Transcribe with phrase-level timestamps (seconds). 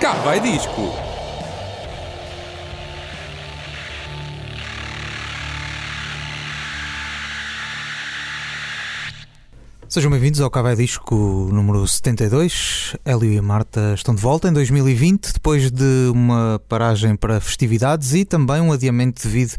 [0.00, 0.92] Cá vai disco.
[9.88, 12.96] Sejam bem-vindos ao Cavai Disco número 72.
[13.04, 18.24] Hélio e Marta estão de volta em 2020, depois de uma paragem para festividades e
[18.24, 19.54] também um adiamento devido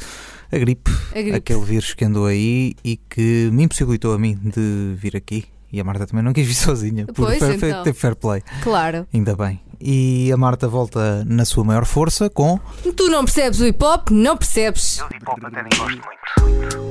[0.50, 1.34] à gripe, A gripe.
[1.36, 5.46] aquele vírus que andou aí e que me impossibilitou a mim de vir aqui.
[5.74, 7.84] E a Marta também não quis vir sozinha, Pois, fair, então.
[7.84, 9.06] teve fair play, Claro.
[9.14, 9.60] ainda bem.
[9.84, 12.60] E a Marta volta na sua maior força com.
[12.96, 14.12] Tu não percebes o hip hop?
[14.12, 15.00] Não percebes.
[15.00, 16.82] Eu de hip hop até nem gosto muito.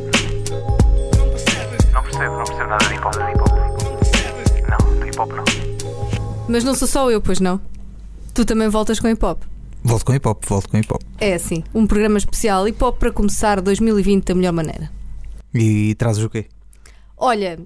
[1.92, 3.14] Não percebo, não percebo nada de hip hop.
[3.14, 3.52] De hip hop.
[4.68, 5.44] Não, de hip hop não.
[6.48, 7.60] Mas não sou só eu, pois não.
[8.34, 9.42] Tu também voltas com hip hop.
[9.84, 11.02] Volto com hip hop, volto com hip hop.
[11.18, 14.90] É assim, um programa especial hip hop para começar 2020 da melhor maneira.
[15.54, 16.46] E trazes o quê?
[17.16, 17.58] Olha,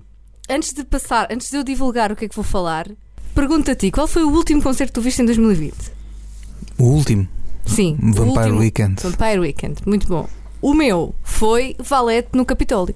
[0.50, 2.88] antes de passar, antes de eu divulgar o que é que vou falar,
[3.34, 5.74] pergunto a ti, qual foi o último concerto que tu viste em 2020?
[6.78, 7.28] O último,
[7.66, 9.02] Sim, o Vampire último- Weekend.
[9.02, 10.28] Vampire Weekend, muito bom.
[10.60, 12.94] O meu foi Valete no Capitólio.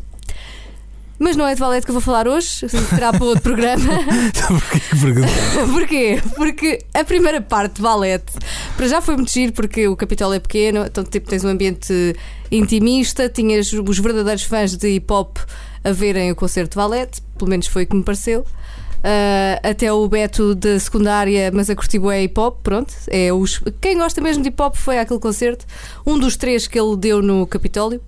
[1.20, 3.82] Mas não é de Valete que eu vou falar hoje, será para outro programa.
[4.46, 5.66] Porquê que?
[5.72, 6.22] Porquê?
[6.36, 8.32] Porque a primeira parte de Valete
[8.76, 12.14] para já foi muito giro porque o Capitólio é pequeno, então tipo, tens um ambiente
[12.52, 15.38] intimista, tinhas os verdadeiros fãs de hip hop
[15.82, 18.44] a verem o concerto de Valete, pelo menos foi o que me pareceu.
[19.10, 22.92] Ah, até o Beto da secundária, mas a curtir é hip hop, pronto.
[23.08, 25.64] É os, quem gosta mesmo de hip hop foi àquele concerto,
[26.06, 28.02] um dos três que ele deu no Capitólio.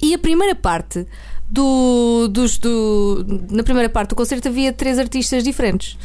[0.00, 1.06] E a primeira parte
[1.46, 5.98] do, dos, do, na primeira parte do concerto havia três artistas diferentes,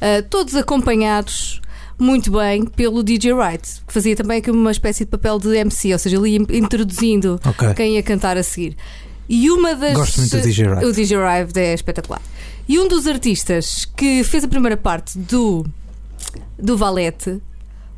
[0.00, 1.60] Ah, todos acompanhados
[1.98, 5.92] muito bem pelo DJ Wright, que fazia também aqui uma espécie de papel de MC,
[5.92, 7.74] ou seja, ele ia introduzindo Ok.
[7.74, 8.74] quem ia cantar a seguir.
[9.28, 9.94] E uma das.
[9.94, 10.84] Gosto muito do DJ Wright.
[10.86, 12.22] O DJ Wright é espetacular.
[12.68, 15.64] E um dos artistas que fez a primeira parte do,
[16.58, 17.40] do Valete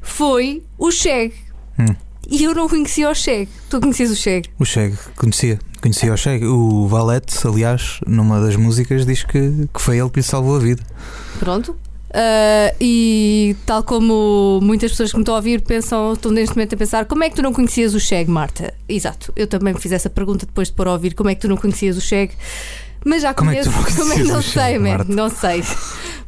[0.02, 1.34] foi o Cheg.
[1.78, 1.94] Hum.
[2.30, 3.48] E eu não conhecia o Cheg.
[3.70, 4.48] Tu conhecias o Cheg?
[4.58, 5.58] O Cheg, conhecia.
[5.80, 6.44] Conhecia o Cheg.
[6.44, 10.58] O Valete, aliás, numa das músicas, diz que, que foi ele que lhe salvou a
[10.58, 10.82] vida.
[11.38, 11.74] Pronto.
[12.10, 16.74] Ah, e tal como muitas pessoas que me estão a ouvir pensam, estão neste momento
[16.74, 18.72] a pensar como é que tu não conhecias o Cheg, Marta?
[18.88, 21.42] Exato, eu também me fiz essa pergunta depois de pôr a ouvir como é que
[21.42, 22.32] tu não conhecias o Cheg,
[23.04, 25.28] mas já Como é que conheço, tu não como é que não sei, man, não
[25.28, 25.64] sei.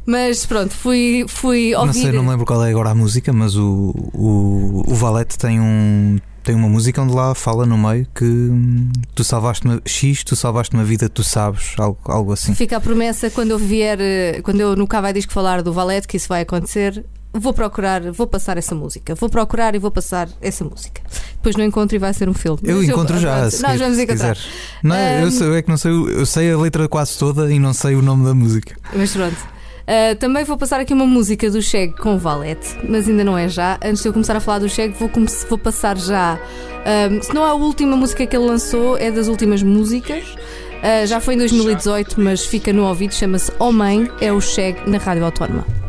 [0.05, 1.93] Mas pronto, fui, fui Não ouvir.
[2.01, 5.59] sei, não me lembro qual é agora a música, mas o, o, o Valete tem
[5.59, 6.17] um.
[6.43, 10.35] Tem uma música onde lá fala no meio que hum, tu salvaste uma X, tu
[10.35, 12.55] salvaste uma vida, tu sabes, algo, algo assim.
[12.55, 15.71] Fica a promessa quando eu vier, eh, quando eu no cá vai disco falar do
[15.71, 17.05] Valete, que isso vai acontecer.
[17.33, 19.15] Vou procurar, vou passar essa música.
[19.15, 21.01] Vou procurar e vou passar essa música.
[21.35, 22.59] Depois não encontro e vai ser um filme.
[22.63, 23.37] Eu Mas encontro já.
[23.37, 24.37] pronto, se Nós vamos encontrar.
[24.83, 27.51] Não, é, eu, sei, eu é que não sei, eu sei a letra quase toda
[27.51, 28.75] e não sei o nome da música.
[28.93, 29.37] Mas pronto.
[29.81, 33.37] Uh, também vou passar aqui uma música do Cheg com o Valete, mas ainda não
[33.37, 33.79] é já.
[33.83, 35.09] Antes de eu começar a falar do Cheg, vou,
[35.49, 36.37] vou passar já.
[37.11, 40.23] um, se não a última música que ele lançou, é das últimas músicas.
[40.25, 43.13] Uh, já foi em 2018, mas fica no ouvido.
[43.15, 45.80] Chama-se Oh Mãe, é o Cheg na Rádio Autónoma.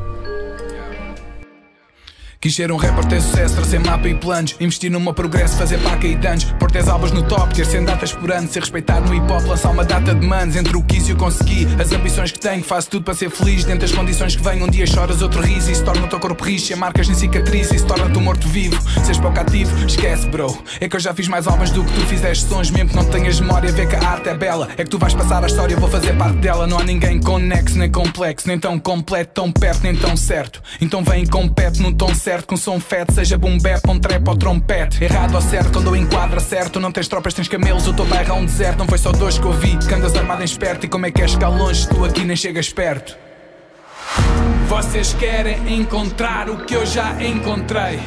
[2.43, 4.57] Quis ser um rapper, ter sucesso, trazer mapa e planos.
[4.59, 6.43] Investir no meu progresso, fazer paca e danos.
[6.59, 8.49] Pôr 10 álbuns no top, ter 100 datas por ano.
[8.49, 10.57] Ser respeitado no hip hop, lançar uma data de manos.
[10.57, 13.63] Entre o quis e o consegui, as ambições que tenho Faço tudo para ser feliz,
[13.63, 15.69] dentro das condições que venho Um dia choras, outro ris.
[15.69, 17.71] E se torna o teu corpo rijo Sem marcas nem cicatriz.
[17.71, 20.53] E se torna-te um morto-vivo Seres pouco ativo, esquece bro.
[20.81, 22.73] É que eu já fiz mais álbuns do que tu fizeste sons.
[22.73, 24.69] Mesmo que não tenhas memória, vê que a arte é bela.
[24.77, 26.67] É que tu vais passar a história, vou fazer parte dela.
[26.67, 30.61] Não há ninguém conexo, nem complexo Nem tão completo, tão perto, nem tão certo.
[30.81, 34.27] Então vem e compete num tom certo Com som feto, seja boom bap, um trap
[34.27, 35.05] ou trompete.
[35.05, 38.31] Errado ou certo, quando eu enquadro certo Não tens tropas, tens camelos, o teu bairro
[38.31, 40.87] é um deserto Não foi só dois que eu vi, que andas armado em esperto
[40.87, 43.17] E como é que é chegar longe, tu aqui nem chegas perto.
[44.69, 48.01] Vocês querem encontrar o que eu já encontrei.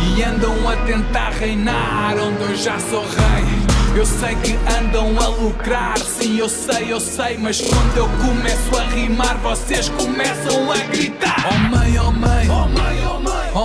[0.00, 3.66] E andam a tentar reinar onde eu já sou rei.
[3.96, 7.38] Eu sei que andam a lucrar, sim eu sei, eu sei.
[7.38, 11.48] Mas quando eu começo a rimar vocês começam a gritar.
[11.50, 12.50] Oh mãe, oh mãe,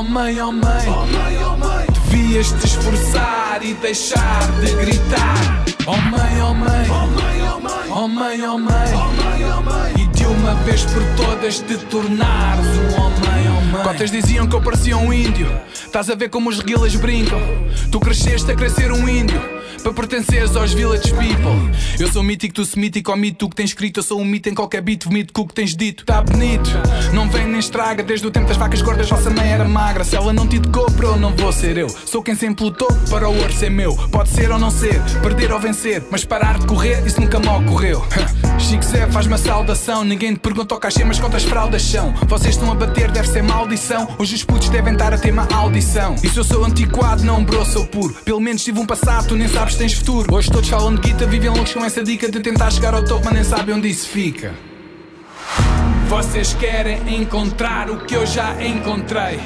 [0.02, 5.64] oh mãe, oh mãe, oh mãe, oh mãe, Devias te esforçar e deixar de gritar.
[5.86, 9.62] Oh mãe, oh mãe, oh mãe, oh mãe, oh mãe, oh mãe, oh mãe, oh
[9.62, 10.01] mãe
[10.32, 15.12] uma vez por todas te tornares um homem, mãe Cotas diziam que eu parecia um
[15.12, 15.48] índio.
[15.74, 17.40] Estás a ver como os reguilas brincam?
[17.92, 19.42] Tu cresceste a crescer um índio
[19.82, 21.72] Para pertenceres aos village people.
[22.00, 24.00] Eu sou mítico, tu semítico, ao mito que tens escrito.
[24.00, 26.06] Eu sou um mito em qualquer beat, vomito com o que tens dito.
[26.06, 26.70] Tá bonito,
[27.14, 28.04] não vem nem estraga.
[28.04, 30.04] Desde o tempo das vacas gordas, vossa mãe era magra.
[30.04, 31.90] Se ela não te tocou, bro, não vou ser eu.
[31.90, 33.96] Sou quem sempre lutou para o ouro ser meu.
[34.10, 37.48] Pode ser ou não ser, perder ou vencer Mas parar de correr, isso nunca me
[37.48, 38.06] ocorreu
[38.62, 40.04] Chico Zé faz-me a saudação.
[40.04, 42.14] Ninguém te pergunta ao cachê, mas quantas fraldas são?
[42.28, 44.08] Vocês estão a bater, deve ser maldição.
[44.20, 46.16] Hoje os putos devem estar a ter uma audição.
[46.24, 48.14] E se eu sou antiquado, não bro, sou puro.
[48.24, 50.34] Pelo menos tive um passado, tu nem sabes, tens futuro.
[50.34, 53.26] Hoje todos falam de guita, vivem loucos com essa dica de tentar chegar ao topo,
[53.26, 54.54] mas nem sabem onde isso fica.
[56.08, 59.40] Vocês querem encontrar o que eu já encontrei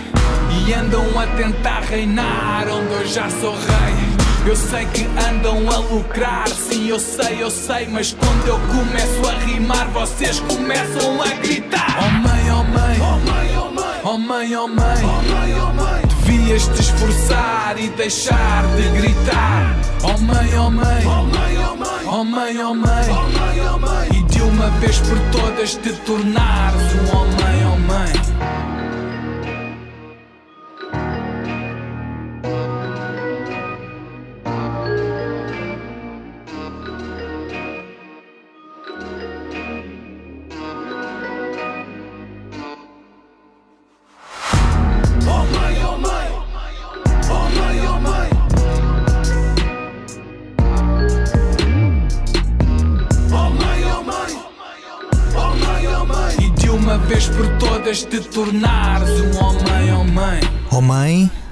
[0.66, 4.15] E andam a tentar reinar onde eu já sou rei
[4.46, 9.28] Eu sei que andam a lucrar, sim eu sei, eu sei Mas quando eu começo
[9.28, 11.98] a rimar vocês começam a gritar.
[11.98, 14.02] Oh mãe, oh mãe, oh mãe, oh mãe.
[14.04, 16.02] Oh mãe, oh mãe, oh mãe, oh mãe.
[16.08, 19.76] Devias te esforçar e deixar de gritar.
[20.04, 22.06] Oh mãe, oh mãe, oh mãe, oh mãe.
[22.08, 24.10] Oh mãe, oh mãe, oh mãe, oh mãe.
[24.14, 28.55] E de uma vez por todas te tornares um oh mãe, oh mãe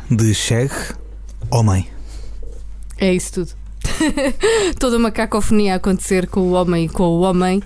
[0.09, 0.71] de Cheg,
[1.49, 1.89] oh mãe.
[2.97, 3.51] É isso tudo.
[4.79, 7.61] Toda uma cacofonia a acontecer com o homem e com o homem.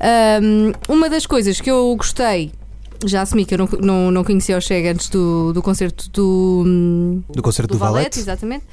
[0.00, 2.52] Ahm, uma das coisas que eu gostei,
[3.04, 6.64] já assumi que eu não, não, não conhecia o Chega antes do, do concerto do,
[6.66, 8.18] hum, Do concerto do, Valete.
[8.18, 8.64] exatamente.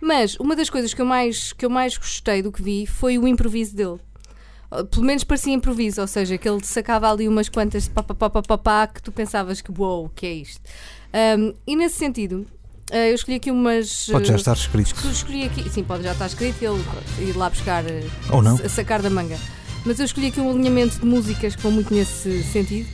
[0.00, 3.18] Mas uma das coisas que eu, mais, que eu mais gostei do que vi foi
[3.18, 3.98] o improviso dele.
[4.70, 8.14] Uh, Pelo menos parecia improviso, ou seja, que ele sacava ali umas quantas pá, pá,
[8.14, 10.60] pá, pá, pá, pá, que tu pensavas que, uou, o que é isto?
[11.14, 12.46] Um, e nesse sentido,
[12.90, 14.06] uh, eu escolhi aqui umas.
[14.10, 14.94] Pode já estar escrito.
[15.10, 16.84] escolhi aqui, sim, pode já estar escrito e ele
[17.30, 18.56] ir lá buscar, eh, Ou não.
[18.56, 19.38] a sacar da manga.
[19.84, 22.88] Mas eu escolhi aqui um alinhamento de músicas que vão muito nesse sentido.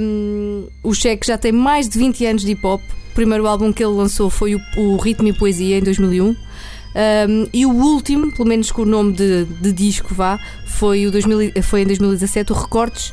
[0.00, 2.82] Um, o Cheque já tem mais de 20 anos de hip hop.
[2.82, 6.26] O primeiro álbum que ele lançou foi o, o Ritmo e Poesia em 2001.
[6.28, 6.36] Um,
[7.52, 11.42] e o último, pelo menos com o nome de, de disco vá, foi, o 2000,
[11.54, 13.12] e- foi em 2017, o Recortes.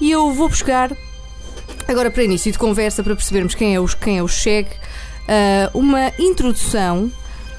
[0.00, 0.94] E eu vou buscar,
[1.88, 4.68] agora para início de conversa, para percebermos quem é o, quem é o Cheg,
[5.28, 7.10] ah, uma introdução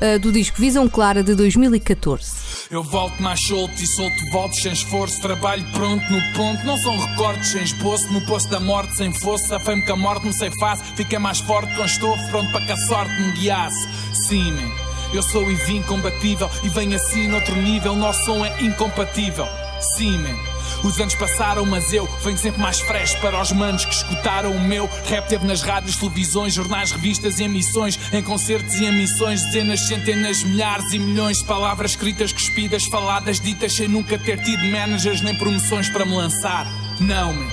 [0.02, 2.68] ah, do disco Visão Clara de 2014.
[2.70, 5.22] Eu volto mais solto e solto volto sem esforço.
[5.22, 8.12] Trabalho pronto no ponto, não são recortes sem esboço.
[8.12, 10.86] No posto da morte sem fosse, a fame que a morte me sei fácil.
[10.96, 13.88] Fica mais forte quando estou pronto para que a sorte me guiasse.
[14.28, 14.72] Sim, man.
[15.14, 17.96] eu sou e vim combatível e venho assim noutro nível.
[17.96, 19.48] Nosso som é incompatível.
[19.96, 20.55] Sim, man.
[20.84, 24.60] Os anos passaram, mas eu venho sempre mais fresh para os manos que escutaram o
[24.60, 24.90] meu.
[25.08, 30.44] Rap teve nas rádios, televisões, jornais, revistas e emissões, em concertos e emissões, dezenas, centenas,
[30.44, 35.36] milhares e milhões de palavras escritas, cuspidas, faladas, ditas, sem nunca ter tido managers nem
[35.36, 36.68] promoções para me lançar.
[37.00, 37.48] Não, man.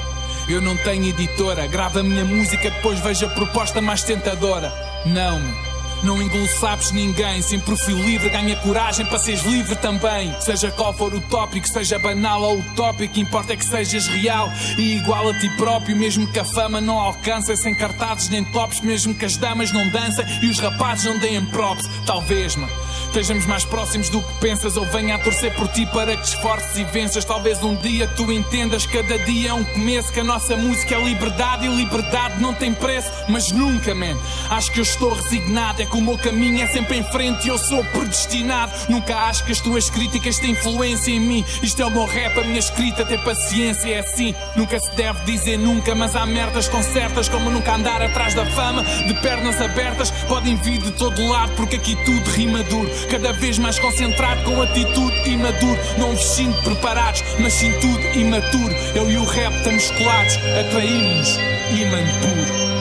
[0.49, 4.73] Eu não tenho editora, gravo a minha música, depois vejo a proposta mais tentadora.
[5.07, 5.72] Não, man.
[6.03, 10.35] Não engulo sabes ninguém, sem perfil livre, ganha coragem para seres livre também.
[10.41, 14.97] Seja qual for o tópico, seja banal ou utópico, importa é que sejas real e
[14.97, 19.15] igual a ti próprio, mesmo que a fama não alcance, sem cartazes nem tops, mesmo
[19.15, 21.89] que as damas não dancem e os rapazes não deem props.
[22.05, 22.73] Talvez, mano.
[23.13, 26.79] Estejamos mais próximos do que pensas ou venha a torcer por ti para que esforces
[26.79, 27.27] e venças.
[27.27, 31.05] Talvez um dia tu entendas cada dia é um começo, que a nossa música é
[31.05, 34.17] liberdade e liberdade não tem preço, mas nunca, man.
[34.49, 37.49] Acho que eu estou resignado, é que o meu caminho é sempre em frente e
[37.49, 38.73] eu sou predestinado.
[38.89, 41.45] Nunca acho que as tuas críticas têm influência em mim.
[41.63, 44.35] Isto é o meu rap, a minha escrita, ter paciência é assim.
[44.57, 48.83] Nunca se deve dizer nunca, mas há merdas concertas, como nunca andar atrás da fama,
[48.83, 50.11] de pernas abertas.
[50.27, 52.91] Podem vir de todo lado, porque aqui tudo rima duro.
[53.11, 55.79] Cada vez mais concentrado com atitude imaduro.
[55.99, 58.75] Não vos sinto preparados, mas sim tudo imaturo.
[58.95, 61.37] Eu e o rap estamos colados, atraímos
[61.71, 62.72] imã puro.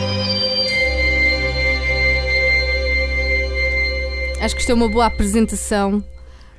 [4.41, 6.03] Acho que isto é uma boa apresentação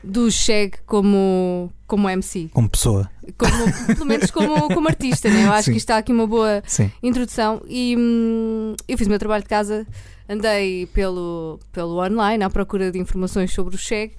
[0.05, 2.49] do Cheg como, como MC.
[2.53, 3.11] Como pessoa.
[3.37, 5.47] Como, pelo menos como, como artista, né?
[5.47, 5.73] Eu acho Sim.
[5.73, 6.93] que isto está aqui uma boa Sim.
[7.03, 7.61] introdução.
[7.67, 9.85] E hum, eu fiz o meu trabalho de casa,
[10.29, 14.15] andei pelo, pelo online à procura de informações sobre o Cheg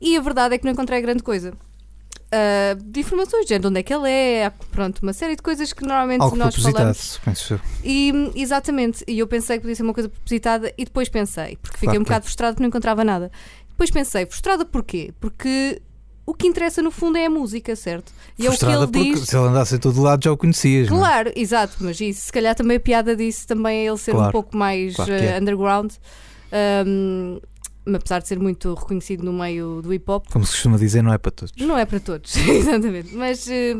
[0.00, 1.52] e a verdade é que não encontrei grande coisa.
[2.32, 5.82] Ah, de informações, de onde é que ele é, pronto, uma série de coisas que
[5.82, 7.18] normalmente Algo nós falamos.
[7.24, 7.60] penso.
[7.82, 11.76] E, exatamente, e eu pensei que podia ser uma coisa propositada e depois pensei, porque
[11.76, 13.32] fiquei Claro, um bocado frustrada porque não encontrava nada.
[13.70, 15.12] Depois pensei, frustrada porquê?
[15.18, 15.82] Porque
[16.24, 18.12] o que interessa no fundo é a música, certo?
[18.38, 19.28] E Frustrada é o que ele diz.
[19.28, 20.88] se ele andasse a todo lado já o conhecias.
[20.88, 21.00] não é?
[21.00, 24.18] Claro, exato, mas isso, se calhar também a piada disso também é ele ser um
[24.18, 25.36] Claro, pouco mais claro é.
[25.40, 25.90] underground.
[26.52, 27.40] Ahm,
[27.96, 31.12] apesar de ser muito reconhecido no meio do hip hop, Como se costuma dizer, não
[31.12, 31.52] é para todos.
[31.58, 33.14] não é para todos, exatamente.
[33.14, 33.74] Mas, eh,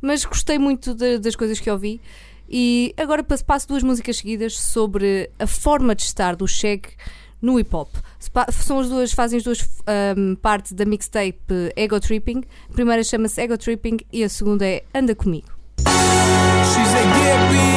[0.00, 2.00] mas gostei muito da- das coisas que ouvi.
[2.48, 6.82] E agora passo- duas músicas seguidas sobre a forma de estar do Shag
[7.42, 7.88] no hip hop.
[8.52, 12.42] São as duas, fazem as duas ahm, partes da mixtape Ego Tripping.
[12.70, 15.48] A primeira chama-se Ego Tripping e a segunda é Anda Comigo.
[15.78, 17.76] She's a hippie,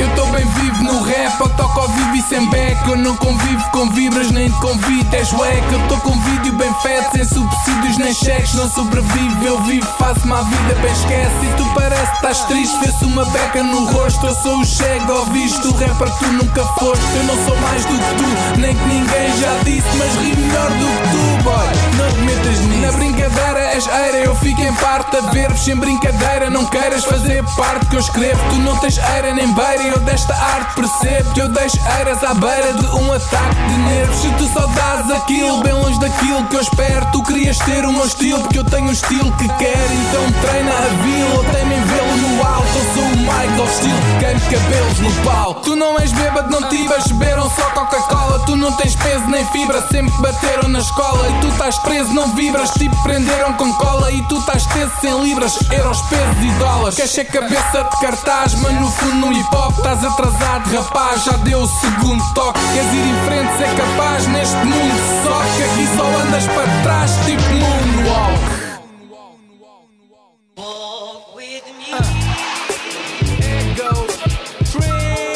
[0.00, 1.48] Eu tô bem vivo no rap, eu
[1.80, 2.88] ao vivo e sem beck.
[2.88, 5.72] Eu não convivo com vibras nem de convite, és wack.
[5.72, 8.54] Eu tô com vídeo bem feto, sem subsídios nem cheques.
[8.54, 11.34] Não sobrevivo, eu vivo, faço-me a vida, bem esquece.
[11.44, 14.26] E tu parece que estás triste, vê-se uma beca no rosto.
[14.26, 17.04] Eu sou o chego, ouviste o rapper tu nunca foste.
[17.16, 20.70] Eu não sou mais do que tu, nem que ninguém já disse, mas ri melhor
[20.70, 21.66] do que tu, boy.
[21.96, 22.80] Não te metas nisso.
[22.80, 26.50] Na brincadeira és eira, eu fico em parte a ver-vos sem brincadeira.
[26.50, 28.40] Não queiras fazer parte que eu escrevo.
[28.50, 32.34] Tu não tens eira nem beira, eu desta arte percebo que eu deixo eiras à
[32.34, 34.16] beira de um ataque de nervos.
[34.16, 37.92] Se tu só dás aquilo, bem longe daquilo que eu espero, tu querias ter o
[37.92, 39.92] meu estilo, porque eu tenho o estilo que quero.
[39.92, 42.68] Então treina a vila, ou tem-me em vê-lo no alto.
[42.76, 45.54] Eu sou o Michael Steel, queimo cabelos no pau.
[45.54, 48.40] Tu não és bêbado, não tivas, beberam só Coca-Cola.
[48.40, 51.28] Tu não tens peso nem fibra, sempre bateram na escola.
[51.30, 54.12] E tu estás preso, não vibras, tipo prenderam com cola.
[54.12, 56.96] E tu estás teso sem libras, euros, pesos e dólares.
[56.96, 61.24] Queres ser cabeça de cartaz, mas no fundo no hip hop estás atrasado, rapaz.
[61.24, 62.60] Já deu o segundo toque.
[62.72, 64.94] Queres ir em frente, ser capaz neste mundo
[65.24, 68.54] só que aqui só andas para trás, tipo moonwalk.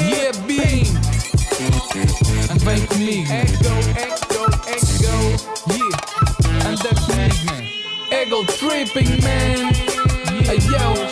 [0.01, 0.33] Yeah,
[2.65, 3.33] bem comigo.
[3.33, 5.15] Ego, ego, ego,
[5.73, 6.69] yeah.
[6.69, 7.53] Anda comigo.
[8.11, 9.73] Ego tripping, man.
[10.45, 11.08] Hey, yo.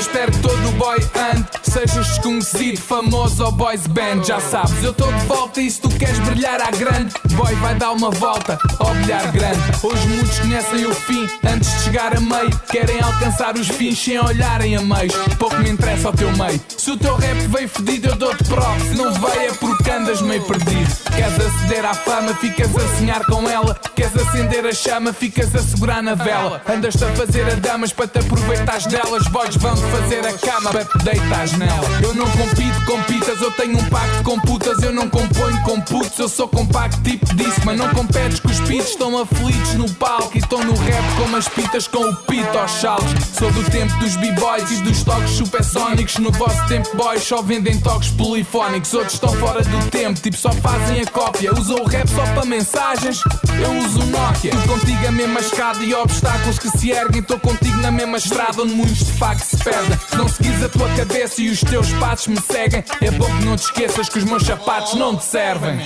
[0.00, 1.29] Espero que todo boy ande.
[1.70, 4.24] Sejas desconhecido, famoso ou boys band.
[4.24, 7.76] Já sabes, eu estou de volta e se tu queres brilhar à grande, boy, vai
[7.76, 9.60] dar uma volta ao bilhar grande.
[9.80, 12.50] Hoje muitos conhecem o fim antes de chegar a meio.
[12.68, 15.14] Querem alcançar os fins sem olharem a meios.
[15.38, 16.60] Pouco me interessa o teu meio.
[16.76, 18.82] Se o teu rap veio fedido, eu dou-te props.
[18.82, 20.90] Se não veio é porque andas meio perdido.
[21.14, 23.78] Queres aceder à fama, ficas a sonhar com ela.
[23.94, 26.60] Queres acender a chama, ficas a segurar na vela.
[26.68, 29.28] Andas-te a fazer a damas para te aproveitares delas.
[29.28, 31.59] Boys vão fazer a cama para te deitares
[32.02, 34.82] Eu não compito com pitas, eu tenho um pacto com putas.
[34.82, 37.60] Eu não componho com putos, eu sou compacto tipo disso.
[37.64, 40.30] Mas não competes com os pitos, estão aflitos no palco.
[40.34, 43.12] E estão no rap como as pitas com o pito aos saltos.
[43.38, 46.16] Sou do tempo dos b-boys e dos toques supersónicos.
[46.18, 48.92] No vosso tempo, boys só vendem toques polifónicos.
[48.94, 51.52] Outros estão fora do tempo, tipo só fazem a cópia.
[51.52, 53.20] Usam o rap só para mensagens,
[53.62, 54.50] eu uso o Nokia.
[54.50, 57.20] Tu contigo a mesma escada e obstáculos que se erguem.
[57.20, 59.98] Estou contigo na mesma estrada onde muitos de facto se perdem.
[60.16, 63.56] Não seguires a tua cabeça e os teus passos me seguem, é bom que não
[63.56, 65.80] te esqueças que os meus sapatos não te servem.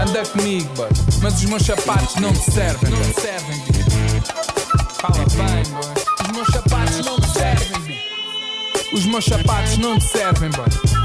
[0.00, 0.88] Anda comigo, boy.
[1.22, 4.22] Mas os meus sapatos não te servem, não te servem, bi.
[5.00, 6.02] Fala bem, boy.
[6.22, 8.00] Os meus sapatos não te servem, bi.
[8.92, 11.01] Os meus sapatos não te servem, boy.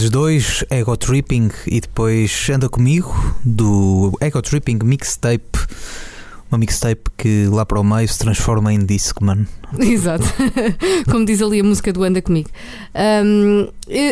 [0.00, 3.14] Vezes 2, Ego Tripping e depois Anda Comigo,
[3.44, 5.58] do Ego Tripping Mixtape.
[6.50, 9.46] Uma mixtape que lá para o meio se transforma em Discman.
[9.78, 10.24] Exato.
[11.10, 12.48] Como diz ali a música do Anda Comigo.
[13.24, 13.68] Um,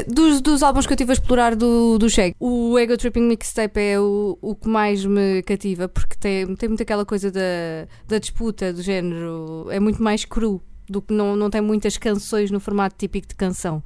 [0.06, 3.80] dos, dos álbuns que eu estive a explorar do, do Shag, o Ego Tripping Mixtape
[3.80, 8.18] é o, o que mais me cativa, porque tem, tem muito aquela coisa da, da
[8.18, 9.68] disputa, do género.
[9.70, 10.62] É muito mais cru.
[10.88, 13.82] Do que não, não tem muitas canções no formato típico de canção.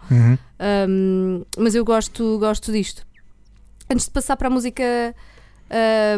[0.89, 3.05] Um, mas eu gosto, gosto disto.
[3.91, 4.83] Antes de passar para a música.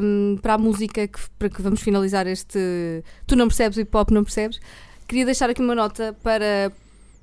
[0.02, 3.96] um, para a música que, para que vamos finalizar este Tu não percebes o hip
[3.96, 4.60] hop, não percebes?
[5.06, 6.72] Queria deixar aqui uma nota para.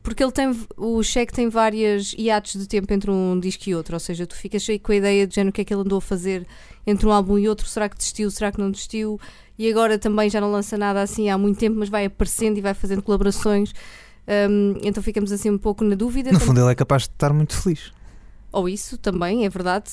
[0.04, 0.52] Porque ele tem.
[0.78, 3.96] O cheque tem várias hiatos de tempo entre um disco e outro.
[3.96, 5.82] Ou seja, tu ficas aí com a ideia de género o que é que ele
[5.82, 6.48] andou a fazer
[6.88, 7.68] entre um álbum e outro.
[7.68, 8.32] Será que desistiu?
[8.32, 9.20] Será que não desistiu?
[9.62, 12.62] E agora também já não lança nada assim há muito tempo, mas vai aparecendo e
[12.62, 13.72] vai fazendo colaborações.
[14.28, 16.32] Um, então ficamos assim um pouco na dúvida.
[16.32, 17.92] No fundo, ele é capaz de estar muito feliz.
[18.52, 19.92] Ou isso também, é verdade.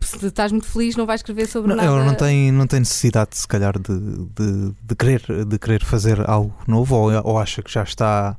[0.00, 1.96] se estás muito feliz, não vais escrever sobre Não, nada.
[1.96, 6.28] ele não tem, não tem necessidade, se calhar, de, de, de querer, de querer fazer
[6.30, 8.36] algo novo ou, ou acha que já está.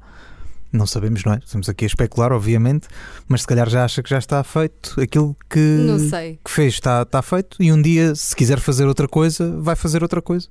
[0.71, 1.39] Não sabemos, não é?
[1.43, 2.87] Estamos aqui a especular, obviamente,
[3.27, 6.39] mas se calhar já acha que já está feito aquilo que, Não sei.
[6.41, 10.03] que fez, está, está feito, e um dia, se quiser fazer outra coisa, vai fazer
[10.03, 10.47] outra coisa.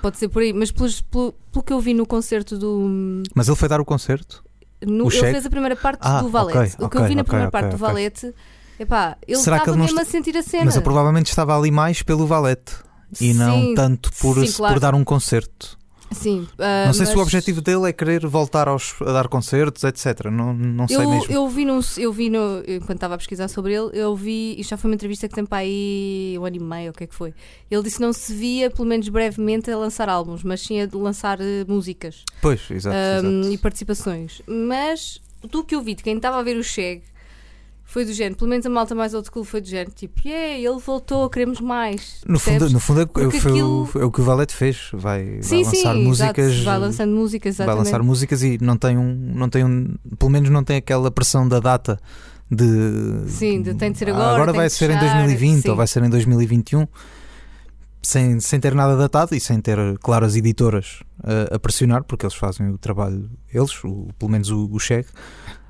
[0.00, 3.22] Pode ser por aí, mas pelos- pelo, pelo que eu vi no concerto do.
[3.34, 4.44] Mas ele foi dar o concerto.
[4.86, 5.32] no- O ele Cheque?
[5.32, 6.56] fez a primeira parte Ah, do Valete.
[6.58, 7.76] ok, o que ok, eu vi na ok, primeira parte do.
[7.76, 8.32] Valete,
[8.78, 10.64] epá, ele Será que estava ele não mesmo está- a sentir a cena.
[10.66, 12.74] Mas ele provavelmente estava ali mais pelo valete
[13.20, 14.74] e não Sim, tanto por, sim, claro.
[14.74, 15.77] por dar um concerto.
[16.10, 19.28] Sim, ah, não sei se o mas objetivo dele é querer voltar aos, a dar
[19.28, 20.26] concertos, etc.
[20.30, 21.32] Não, não sei Eu, mesmo.
[21.32, 24.70] eu vi, num, eu vi no, enquanto estava a pesquisar sobre ele, eu vi, isto
[24.70, 27.06] já foi uma entrevista que tem para aí um ano e meio, o que é
[27.06, 27.34] que foi?
[27.70, 30.86] Ele disse que não se via, pelo menos brevemente, a lançar álbuns, mas sim a
[30.86, 32.96] de lançar eh, músicas Pois, exato.
[32.96, 33.52] exato.
[33.52, 34.40] e participações.
[34.46, 37.02] Mas do que eu vi de quem estava a ver o Cheg
[37.90, 40.58] foi do género, pelo menos a malta mais old school foi do género, tipo, yeah,
[40.58, 42.20] ele voltou, queremos mais.
[42.28, 44.90] No fundo, no fundo é, Porque foi, o- aquilo- é o que o Valete fez.
[44.92, 46.46] Vai, sim, vai sim, lançar músicas.
[46.52, 47.84] exato, vai lançando músicas, vai exatamente.
[47.86, 49.14] lançar músicas e não tem um.
[49.34, 51.98] Não tem um pelo menos não tem aquela pressão da data
[52.50, 52.66] de.
[53.30, 55.70] Sim, de tem de ser "Ah, agora, Agora vai ser em fechar", 2020 sim.
[55.70, 56.86] ou vai ser em 2021.
[58.00, 62.24] Sem, sem ter nada datado e sem ter, claro, as editoras a, a pressionar, porque
[62.24, 65.10] eles fazem o trabalho, eles, o- pelo menos o, o Cheque,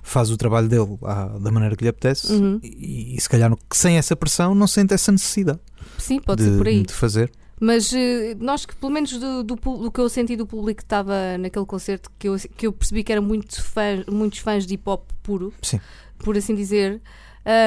[0.09, 2.59] faz o trabalho dele à- da maneira que lhe apetece Uhum.
[2.63, 5.59] e, e se calhar sem essa pressão não sente essa necessidade
[5.99, 6.83] Sim, pode de, ser por aí.
[6.83, 7.31] de fazer.
[7.61, 10.85] Mas eh, nós que, pelo menos do, do, do que eu senti do público que
[10.85, 14.75] estava naquele concerto, que eu, que eu percebi que eram muito fãs, muitos fãs de
[14.75, 15.81] hip hop puro, Sim.
[16.19, 17.01] por assim dizer.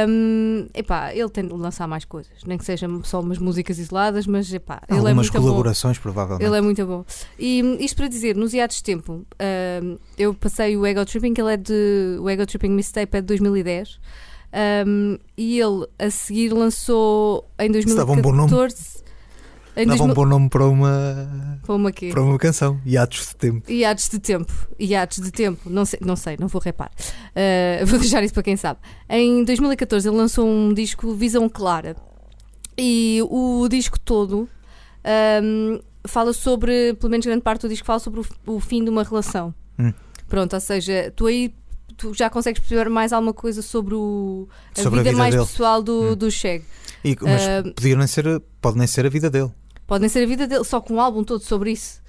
[0.08, 4.28] Hum, epá, ele tem de lançar mais coisas, nem que sejam só umas músicas isoladas,
[4.28, 5.42] mas epá, ele é Algumas muito bom.
[5.42, 6.48] colaborações, provavelmente.
[6.48, 7.06] Ele é muito bom.
[7.40, 9.26] E isto para dizer, nos iados de tempo,
[9.84, 12.18] hum, eu passei o Ego Tripping, que ele é de.
[12.20, 14.00] O Ego Tripping Mistape é de 2010.
[14.86, 18.50] hum, e ele a seguir lançou em Isso dava um bom nome.
[18.50, 19.02] 2014.
[19.76, 22.10] Em um 2000 bom nome para uma, para uma quê?
[22.10, 22.80] para uma canção.
[22.86, 23.72] Hiatos de tempo.
[23.72, 24.54] Iates de tempo.
[24.80, 25.70] Iates de tempo.
[25.70, 26.92] Não sei, não, sei, não vou repar.
[27.30, 28.80] Uh, vou deixar isso para quem sabe.
[29.10, 31.96] Em 2014 ele lançou um disco Visão Clara.
[32.78, 34.50] E o disco todo
[35.44, 38.90] um, fala sobre, pelo menos grande parte do disco fala sobre o, o fim de
[38.90, 39.54] uma relação.
[39.80, 39.94] Hum.
[40.28, 41.54] Pronto, ou seja, tu aí
[42.02, 45.34] tu já consegues perceber mais alguma coisa sobre o, a, Sobre a vida, vida mais
[45.36, 45.46] dele.
[45.46, 46.16] pessoal do, Hum.
[46.16, 46.64] do Cheg.
[47.04, 49.52] E, mas Ah, podia nem ser, pode nem ser a vida dele.
[49.88, 52.02] Pode nem ser a vida dele, só com um álbum todo sobre isso.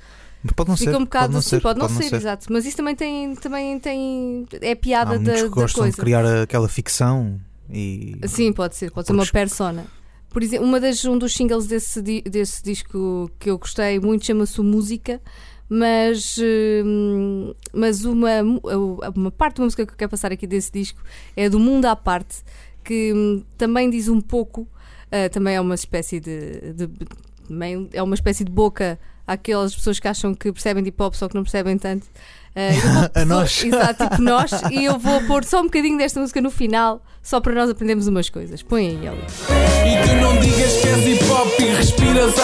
[0.56, 0.96] Pode não Fica ser.
[0.96, 2.46] um bocado pode não assim, ser, pode não ser, exato.
[2.52, 5.94] Mas isso também tem, também tem é piada Há da, que da gostam coisa.
[5.96, 8.16] de criar aquela ficção e.
[8.26, 9.86] Sim, pode ser, pode ser uma persona.
[10.30, 14.60] Por exemplo, uma das, um dos singles desse, desse disco que eu gostei muito chama-se
[14.62, 15.20] Música,
[15.74, 16.36] mas,
[16.84, 18.60] hum, mas uma, mu-
[19.16, 21.00] uma parte da música que eu quero passar aqui desse disco
[21.34, 22.42] é do Mundo à Parte,
[22.84, 24.68] que hum, também diz um pouco,
[25.10, 26.90] ah, também é uma espécie de, de-
[27.48, 31.14] também é uma espécie de boca àquelas pessoas que acham que percebem de hip hop,
[31.14, 32.06] só que não percebem tanto.
[32.54, 33.64] Eu vou- A nós.
[33.64, 37.40] Exato, tipo nós, e eu vou pôr só um bocadinho desta música no final, só
[37.40, 38.62] para nós aprendermos umas coisas.
[38.62, 39.22] Põe aí, Eli.
[39.88, 42.38] E tu não digas que és hip hop e respiras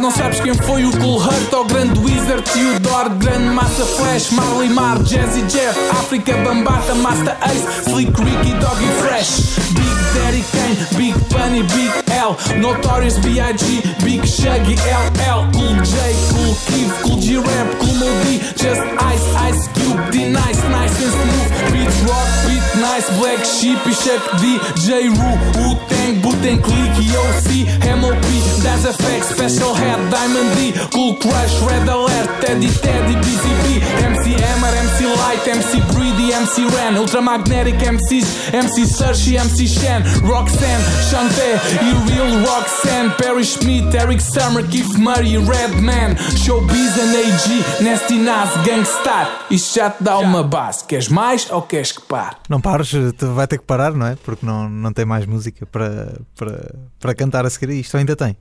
[0.00, 4.68] Não sabes quem foi o Cool Hurt ou Grande Wizard, Theodore, Grande Massa Flash, Marley
[4.68, 11.62] Mar, Jazzy Jeff, África Bambata, Master Ace, Slick Ricky, Doggy Fresh, Daddy Kane, Big Bunny,
[11.74, 15.94] Big L, Notorious B.I.G., Big Shaggy, LL, Cool J,
[16.30, 21.12] Cool Kid, Cool G Rap, Cool Modi, Just Ice, Ice Cube, D Nice, Nice and
[21.12, 25.08] Smooth, Beat Rock, Beat Nice, Black Sheep Chuck D, J.
[25.08, 27.66] Roo, Wu-Tang, Buten Click, OC,
[27.98, 28.26] MOP,
[28.62, 34.72] Das Effect, Special Head, Diamond D, Cool Crush, Red Alert, Teddy Teddy, BCP, MC Hammer,
[34.74, 41.54] MC Light, MC Greedy, MC Ren, Ultramagnetic MCs, MC Search e MC Shen, Roxanne, Shantae
[41.82, 48.50] e Real Roxanne, Perry Schmidt, Eric Summer, Keith Murray, Redman, Showbiz and AG, Nasty Nas,
[48.66, 49.46] Gangstar.
[49.50, 50.84] Isto já te dá uma base.
[50.84, 52.36] Queres mais ou queres que pare?
[52.48, 54.16] Não pares, tu vai ter que parar, não é?
[54.24, 57.96] Porque não, não tem mais música para, para, para cantar a seguir isto.
[57.96, 58.36] Ainda tem?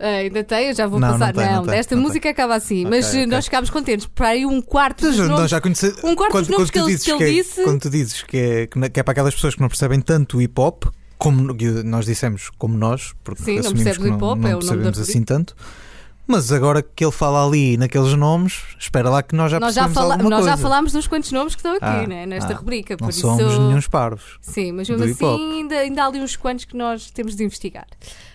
[0.00, 1.32] Ah, ainda tem, eu já vou Não, não passar.
[1.32, 3.26] tem, não tem, desta não música acaba assim, Ok, mas ok.
[3.26, 4.06] nós ficámos contentes.
[4.06, 5.50] Para aí um quarto dos Nós nomes.
[5.50, 5.94] já conhece...
[6.02, 8.66] um quarto dos nomes que ele- que ele é, disse- Quando tu dizes que é,
[8.88, 10.84] que é para aquelas pessoas que não percebem tanto o hip hop,
[11.22, 11.54] como
[11.84, 14.52] nós dissemos, como nós, porque Sim, não assumimos percebes que o hip hop, não, é
[14.54, 15.00] não rubrica.
[15.00, 15.54] assim tanto.
[16.26, 19.88] Mas agora que ele fala ali naqueles nomes, espera lá que nós já nós já,
[19.88, 20.56] fala- nós já coisa.
[20.56, 22.96] falámos dos quantos nomes que estão aqui, Ah, né, nesta ah, rubrica.
[23.00, 23.60] Não por somos isso...
[23.68, 24.38] nenhuns parvos.
[24.40, 27.86] Sim, mas mesmo assim ainda, ainda há ali uns quantos que nós temos de investigar.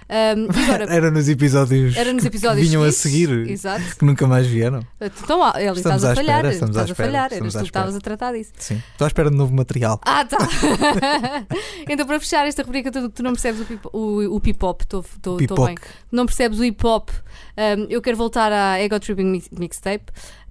[0.10, 3.28] Um, agora, Era nos episódios, era nos que episódios vinham a seguintes.
[3.36, 3.96] seguir, Exato.
[3.98, 4.80] que nunca mais vieram.
[5.02, 6.36] Então, Eli, Estamos estás a falhar.
[6.46, 7.32] espera, estamos à estás a espera, falhar.
[7.34, 8.52] estamos Eras tu que estavas a tratar disso.
[8.58, 8.82] Sim.
[8.94, 10.00] Estou à espera de novo material.
[10.06, 10.38] Ah, tá.
[11.90, 13.62] então, para fechar esta rubrica, tu, tu não percebes
[13.94, 14.82] o o hip-hop.
[14.82, 15.76] Estou bem.
[16.12, 17.10] Não percebes o hip-hop.
[17.58, 20.06] Um, eu quero voltar à Ego Tripping Mix- Mixtape.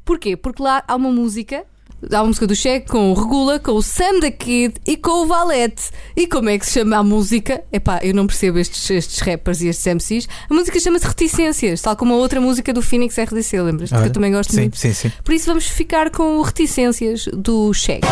[0.04, 0.36] Porquê?
[0.36, 1.64] Porque lá há uma música.
[2.12, 5.24] Há uma música do Cheque com o Regula, com o Sam da Kid e com
[5.24, 5.90] o Valete.
[6.16, 7.62] E como é que se chama a música?
[7.72, 10.28] Epá, eu não percebo estes, estes rappers e estes MCs.
[10.48, 13.90] A música chama-se Reticências, tal como a outra música do Phoenix RDC, lembras?
[13.90, 14.78] Que Olha, eu também gosto sim, muito.
[14.78, 15.10] sim, sim.
[15.24, 18.06] Por isso vamos ficar com o Reticências do Cheque.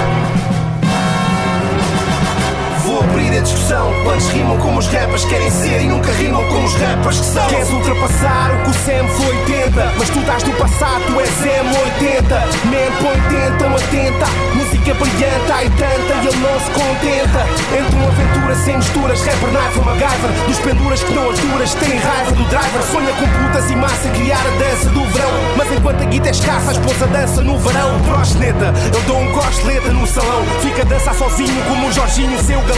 [2.85, 3.91] Vou abrir a discussão.
[4.05, 7.47] Quantos rimam como os rappers querem ser e nunca rimam como os rappers que são?
[7.49, 11.31] Queres ultrapassar o que o Sam foi 80, mas tu estás no passado, tu és
[11.31, 12.35] M80.
[12.69, 14.27] Man, põe tentam, atenta.
[14.55, 17.41] Música brilhante, há e tanta, e ele não se contenta.
[17.73, 20.47] Entre uma aventura sem misturas, rapper, knife, MacGyver.
[20.47, 22.83] Dos penduras que não aturas, tem raiva do driver.
[22.93, 25.33] Sonha com putas e massa, criar a dança do verão.
[25.57, 27.99] Mas enquanto a guita é escassa, a esposa dança no verão.
[28.03, 30.45] Proxeneta, eu dou um costeleta no salão.
[30.61, 32.74] Fica a dançar sozinho como o Jorginho, seu galão.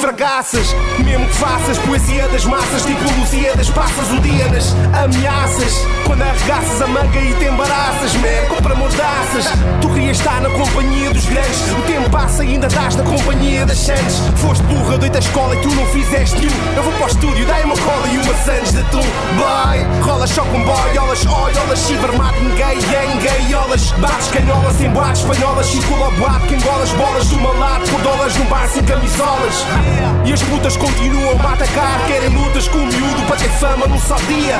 [0.00, 5.86] Fracassas, mesmo que faças poesia das massas, tipo Lucia das passas o dia nas ameaças.
[6.06, 9.46] Quando arregaças a manga e te embaraças, man, compra mordaças.
[9.80, 11.72] Tu querias estar na companhia dos grandes.
[11.72, 14.18] O tempo passa e ainda estás na companhia das sandes.
[14.36, 16.76] Foste burra, doida à escola e tu não fizeste nenhum.
[16.76, 19.02] Eu vou para o estúdio, dai uma cola e uma sandes de tum.
[19.36, 23.90] Boy, rolas só com boiolas, oiolas, chivermado em gay, gang, gaiolas.
[23.92, 26.12] Bates canholas em boates espanholas, circula
[26.46, 29.66] que engolas bolas do meu lado por dólares num bar sem camisolas.
[30.24, 33.98] E as putas continuam a atacar, querem lutas com o miúdo para ter fama num
[33.98, 34.58] só dia.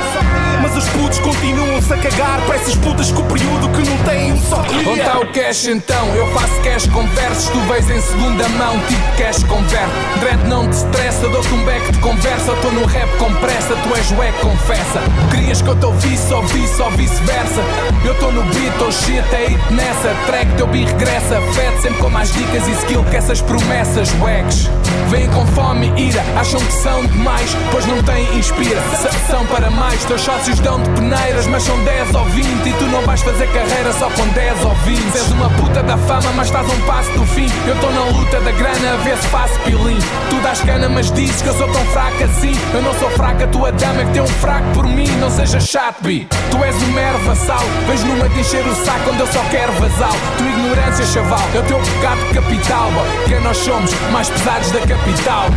[0.61, 4.33] Mas os putos continuam-se a cagar para essas putas com o período que não têm
[4.33, 5.03] um só Onde dia.
[5.03, 6.07] está o cash então?
[6.15, 9.93] Eu faço cash com versos, tu vês em segunda mão, tipo cash converte.
[10.19, 12.51] Dread não te estressa, dou-te um back de conversa.
[12.53, 15.01] Estou no rap com pressa, tu és o confessa.
[15.29, 17.61] Querias que eu te ouvisse, ouvisse ou vice-versa.
[18.03, 20.15] Eu estou no beat, oh shit, é hit nessa.
[20.25, 24.69] Track teu bi regressa, fed sempre com mais dicas e skill que essas promessas, wags.
[25.09, 28.81] Vêm com fome e ira, acham que são demais, pois não têm inspira.
[29.29, 32.85] São para mais, teus sócios dão de peneiras, mas são 10 ou 20 e tu
[32.85, 35.15] não vais fazer carreira só com 10 ou 20.
[35.15, 37.47] És uma puta da fama, mas estás um passo do fim.
[37.67, 39.99] Eu estou na luta da grana ver se faço pilim.
[40.29, 42.53] Tu dás cana, mas dizes que eu sou tão fraca assim.
[42.73, 45.07] Eu não sou fraca, tua dama é que tem um fraco por mim.
[45.19, 46.27] Não sejas chato, bi.
[46.49, 47.63] Tu és um mero vassal.
[47.87, 50.13] Vês numa de encher o saco onde eu só quero vazal.
[50.37, 52.91] Tu ignorância, chaval, é o teu pecado capital.
[52.91, 53.01] bo.
[53.27, 55.47] Quem nós somos, mais pesados da capital.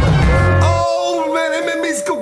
[0.62, 2.20] Oh, man, é mesmo isso que eu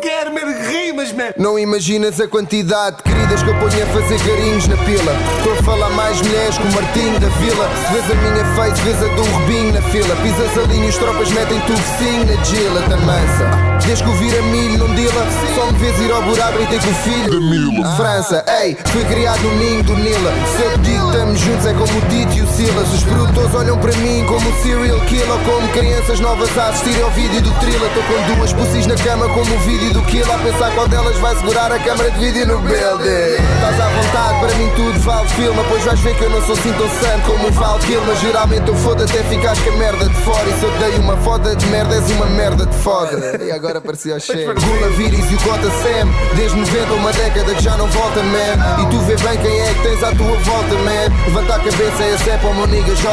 [1.14, 1.32] man.
[1.38, 5.12] Não imaginas a quantidade de queridas que eu ponho a fazer carinhos na pila.
[5.38, 7.70] Estou a falar mais mulheres que o Martinho da Vila.
[7.86, 10.16] Se vês a minha face, vês a do Rubinho na fila.
[10.16, 13.74] Pisas a linha, os tropas metem-te o focinho na gila, da mansa.
[13.86, 16.80] Desde que o vira milho não dila, só me vês ir ao buraco e ter
[16.80, 17.84] com o filho de Milo.
[17.96, 20.32] França, ei, fui criado no ninho do Nila.
[20.56, 22.94] Se eu te digo estamos juntos é como o Tito e o Silas.
[22.94, 27.02] Os produtores olham para mim como um serial killer, ou como crianças novas a assistirem
[27.02, 27.88] ao vídeo do thriller.
[27.88, 31.03] Estou com duas pussies na cama como o vídeo do Kill A pensar qual delas
[31.12, 33.36] vai segurar a câmara de vídeo no building.
[33.54, 36.54] Estás à vontade, para mim tudo vale filme Pois vais ver que eu não sou
[36.54, 38.16] assim tão santo como o Val Kilmer.
[38.16, 40.48] Geralmente eu fodo até ficares com a merda de fora.
[40.48, 43.42] E se eu dei uma foda de merda és uma merda de foda.
[43.42, 46.08] E agora parecia o Gula Viris e o Cota Sam.
[46.36, 48.82] Desde 90 uma década que já não volta man.
[48.82, 51.08] E tu vê bem quem é que tens à tua volta man.
[51.26, 53.04] Levanta a cabeça e essa é para o meu nigga JN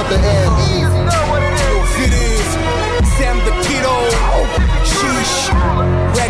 [3.17, 3.91] Sam the Kiddo.
[4.83, 5.20] Sheesh.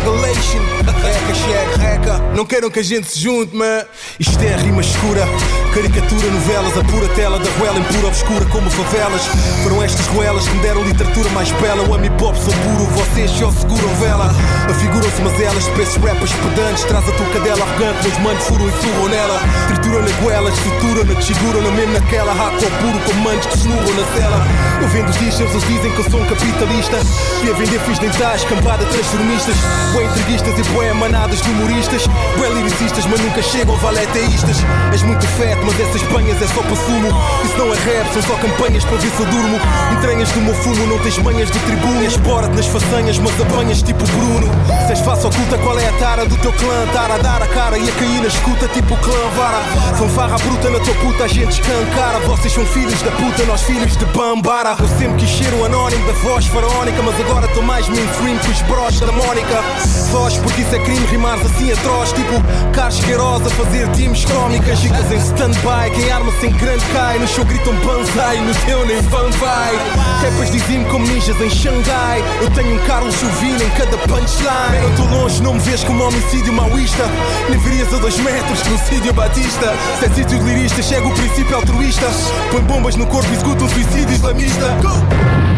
[0.02, 0.58] Regulation.
[1.00, 2.18] Reca, cheque, reca.
[2.34, 3.86] Não queiram que a gente se junte, mas
[4.18, 5.24] isto é rima escura.
[5.72, 9.22] Caricatura, novelas, a pura tela da ruela em pura obscura como favelas.
[9.62, 11.82] Foram estas ruelas que me deram literatura mais bela.
[11.88, 14.30] O hip hop sou puro, vocês só seguram vela.
[14.68, 16.84] Afiguram-se mazelas, esses rappers pedantes.
[16.84, 19.40] Traz a tua cadela arrogante, meus manos furam e surram nela.
[19.68, 22.34] Trituram na goela, estruturam na desfiguram, não mesmo naquela.
[22.34, 24.46] Raco puro com manos que snurram na cela.
[24.82, 26.98] Eu vendo t-shirts, eles dizem que eu sou um capitalista.
[27.42, 29.56] E a vender fios dentais, cambada transformistas.
[29.94, 32.02] Bué entreguistas e bué manadas de humoristas.
[32.36, 34.58] Bué lyricistas, mas nunca chegam valeteístas.
[34.92, 37.08] És muito feto, mas essas banhas é só para sumo.
[37.44, 39.58] Isso não é rap, são só campanhas para ver se eu durmo.
[39.92, 42.02] Entranhas do meu fumo, não tens manhas de tribuno.
[42.02, 42.16] És
[42.56, 44.48] nas façanhas, mas apanhas tipo Bruno.
[44.86, 46.86] Se és face oculta, qual é a tara do teu clã?
[46.92, 49.62] Tara dar a cara e a cair na escuta, tipo clã vara.
[49.96, 52.18] São farra bruta na tua puta, a gente escancara.
[52.20, 54.76] Vocês são filhos da puta, nós filhos de Bambara.
[54.78, 58.50] Eu sempre quis ser o anónimo da voz faraónica, mas agora estou mais mainstream que
[58.50, 59.62] os bros da Mónica.
[60.10, 62.12] Voz, porque isso é crime, rimares assim atroz.
[62.12, 64.80] Tipo, Carlos Queiroz a fazer times crónicas.
[64.80, 65.20] Ficas em
[65.52, 67.18] stand-by, quem arma sem grande cai.
[67.18, 69.76] No show gritam banzai, no teu nem vai.
[70.22, 72.22] Rappers dizem-me como ninjas em Xangai.
[72.40, 74.82] Eu tenho um Carlos Jovino em cada punchline.
[74.82, 77.04] Eu tô longe, não me vês como homicídio maoísta.
[77.48, 79.74] Nem verias a dois metros, genocídio batista.
[79.98, 82.06] Se é sítio de liristas, chega o princípio altruísta.
[82.50, 85.51] Põe bombas no corpo executa um suicídio islamista.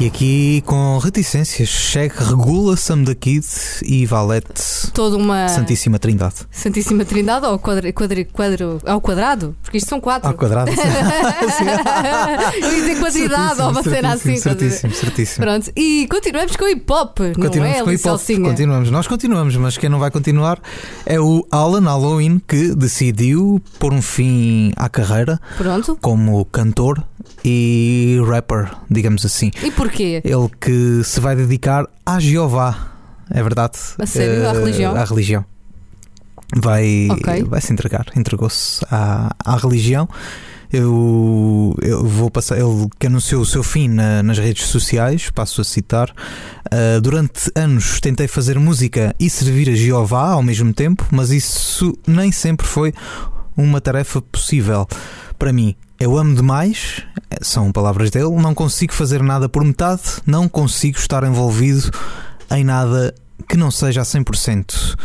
[0.00, 3.44] E aqui com reticências, chegue, regula Sam da Kid
[3.82, 6.36] e Valete Toda uma Santíssima Trindade.
[6.50, 10.26] Santíssima Trindade ao, quadro, quadro, quadro, ao quadrado, porque isto são quatro.
[10.26, 10.70] Ao quadrado.
[10.70, 10.76] Eu
[12.72, 14.38] ia dizer quadridade ou uma cena assim.
[14.38, 15.44] Certíssimo, certíssimo.
[15.44, 18.20] Pronto, e continuamos com hip hop, não é, Continuamos com hip hop.
[18.42, 20.62] Continuamos, nós continuamos, mas quem não vai continuar
[21.04, 25.98] é o Alan Halloween que decidiu pôr um fim à carreira Pronto.
[26.00, 27.04] como cantor
[27.44, 29.50] e rapper, digamos assim.
[29.62, 30.20] E porquê?
[30.24, 32.92] Ele que se vai dedicar a Jeová,
[33.30, 33.78] é verdade?
[33.98, 34.46] A sério?
[34.48, 34.96] À Eh, religião?
[34.96, 35.44] À religião.
[36.56, 37.44] Vai, Ok.
[37.44, 40.08] vai se entregar, entregou-se à, à religião.
[40.72, 42.56] Eu, eu vou passar.
[42.56, 46.12] Ele que anunciou o seu fim na- nas redes sociais, passo a citar.
[46.70, 51.96] "Ah, durante anos tentei fazer música e servir a Jeová ao mesmo tempo, mas isso
[52.06, 52.92] nem sempre foi
[53.56, 54.86] uma tarefa possível
[55.38, 55.74] para mim.
[56.02, 57.02] Eu amo demais,
[57.42, 61.90] são palavras dele, não consigo fazer nada por metade, não consigo estar envolvido
[62.50, 63.14] em nada
[63.46, 64.96] que não seja a 100%.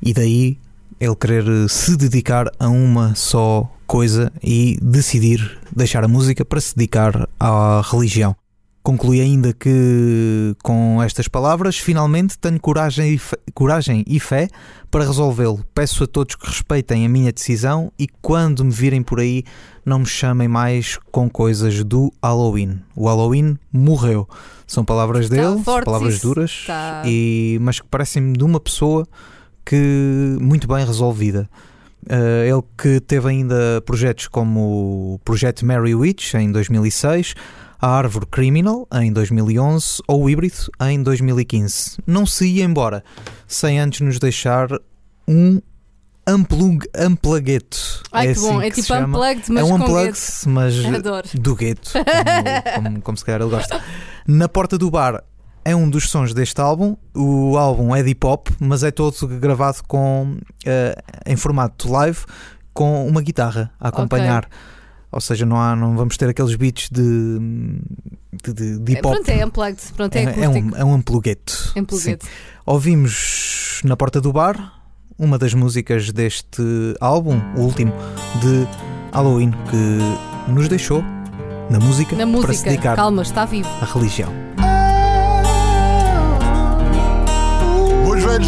[0.00, 0.56] E daí
[0.98, 6.62] ele querer eh, se dedicar a uma só coisa e decidir deixar a música para
[6.62, 8.34] se dedicar à religião.
[8.82, 14.48] Conclui ainda que, com estas palavras, finalmente tenho coragem e, fé, coragem e fé
[14.90, 15.62] para resolvê-lo.
[15.74, 19.44] Peço a todos que respeitem a minha decisão e, quando me virem por aí,
[19.84, 22.80] não me chamem mais com coisas do Halloween.
[22.96, 24.26] O Halloween morreu.
[24.66, 26.26] São palavras dele, forte palavras isso.
[26.26, 29.06] duras, Está- e, mas que parecem-me de uma pessoa
[29.64, 31.48] que muito bem resolvida.
[32.06, 37.34] Uh, ele que teve ainda projetos como o Projeto Mary Witch em 2006,
[37.80, 41.98] a Árvore Criminal em 2011 ou o Híbrido em 2015.
[42.06, 43.02] Não se ia embora
[43.48, 44.68] sem antes nos deixar
[45.26, 45.60] um
[46.28, 48.02] unplug, unplugueto.
[48.12, 50.84] Ai é que bom, assim é que se tipo unplugged, mas é um unplugged, mas
[50.94, 51.28] Adoro.
[51.34, 53.82] do gueto, como, como, como se calhar ele gosta.
[54.26, 55.24] Na porta do bar
[55.64, 56.96] é um dos sons deste álbum.
[57.14, 60.94] O álbum é de hip hop, mas é todo gravado com, eh,
[61.26, 62.18] em formato live
[62.72, 64.48] com uma guitarra a acompanhar.
[65.12, 67.02] Ou seja, não, há, não vamos ter aqueles beats de,
[68.44, 69.12] de, de- de É, hip hop.
[69.14, 71.72] pronto, é unplugged, pronto, é, é, é um, é um amplugueto.
[71.96, 72.16] Sim.
[72.64, 74.74] Ouvimos na porta do bar
[75.18, 76.62] uma das músicas deste
[77.00, 77.92] álbum, o último
[78.40, 78.66] de
[79.12, 81.02] Halloween, que nos deixou
[81.68, 83.68] na música, Na para se música, dedicar calma, está vivo.
[83.80, 84.32] à religião.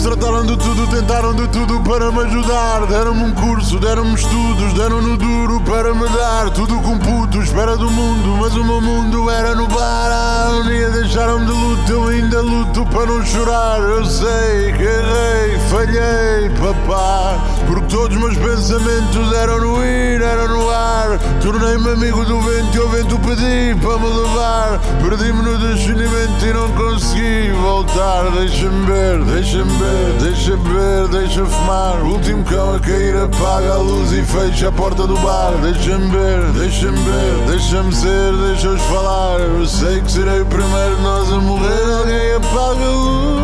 [0.00, 2.86] Trataram de tudo, tentaram de tudo para me ajudar.
[2.86, 6.50] Deram-me um curso, deram-me estudos, deram-no duro para me dar.
[6.50, 10.50] Tudo com puto, espera do mundo, mas o meu mundo era no bar.
[10.54, 13.80] Um dia deixaram-me de luto, eu ainda luto para não chorar.
[13.80, 17.38] Eu sei que errei, falhei, papá.
[17.66, 21.18] Porque todos os meus pensamentos eram no ir, eram no ar.
[21.40, 24.80] Tornei-me amigo do vento e o vento pedi para me levar.
[25.02, 28.30] Perdi-me no descendimento e não consegui voltar.
[28.32, 29.81] Deixa-me ver, deixa-me ver,
[30.20, 31.96] deixa-me ver, deixa fumar.
[32.02, 35.52] O último cão a cair apaga a luz e fecha a porta do bar.
[35.62, 39.40] Deixa-me ver, deixa-me ver, deixa-me ser, deixa-os falar.
[39.40, 41.90] Eu sei que serei o primeiro de nós a morrer.
[41.98, 43.42] Alguém apaga a luz.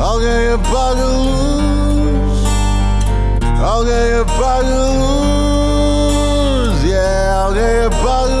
[0.00, 1.40] Alguém apaga a luz.
[3.62, 6.82] Alguém apaga a luz.
[6.82, 8.39] Yeah, alguém apaga a luz.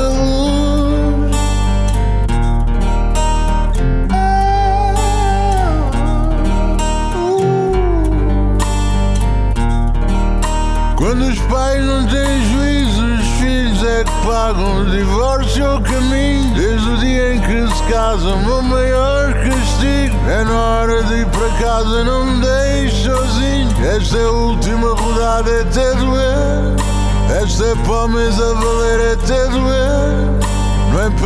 [11.10, 14.82] Quando os pais não têm juízo, os filhos é que pagam.
[14.82, 18.38] O divórcio é o caminho, desde o dia em que se casam.
[18.38, 23.70] O maior castigo é na hora de ir para casa, não me deixe sozinho.
[23.84, 27.42] Esta é a última rodada, é até doer.
[27.42, 30.29] Esta é para a valer, é até doer.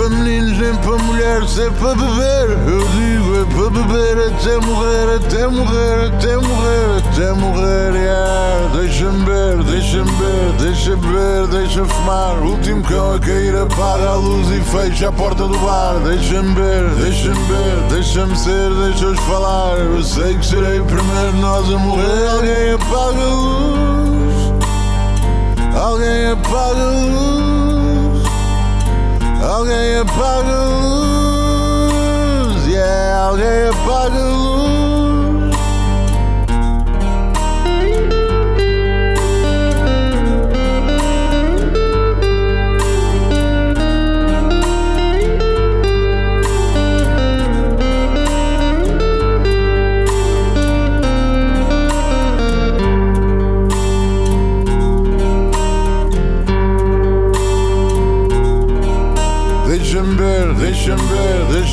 [0.04, 2.50] Para meninos nem para mulheres, é para beber.
[2.68, 7.94] Eu digo, é para beber até morrer, até morrer, até morrer, até morrer.
[7.94, 8.68] Yeah.
[8.74, 12.36] Deixa-me ver, deixa-me ver, deixa beber, deixa fumar.
[12.36, 15.94] O último cão a cair apaga a luz e fecha a porta do bar.
[16.04, 19.78] Deixa-me ver, deixa-me ver, deixa-me ser, deixa-os falar.
[19.78, 22.28] Eu sei que serei o primeiro nós a morrer.
[22.28, 24.52] Alguém apaga a luz.
[25.74, 27.53] Alguém apaga a luz.
[29.44, 30.64] Alguém apaga a
[32.48, 34.53] luz, yeah, alguém apaga a luz.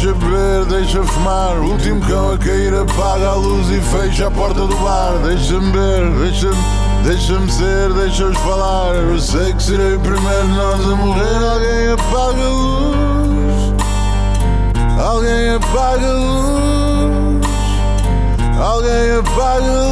[0.01, 1.55] Deixa ver, deixa fumar.
[1.57, 5.13] O último cão a cair apaga a luz e fecha a porta do bar.
[5.23, 6.57] Deixa-me ver, deixa-me,
[7.03, 8.95] deixa-me ser, deixa-os falar.
[8.95, 11.43] Eu sei que serei o primeiro de nós a morrer.
[11.53, 13.75] Alguém apaga a luz.
[14.99, 17.45] Alguém apaga a luz.
[18.59, 19.87] Alguém apaga a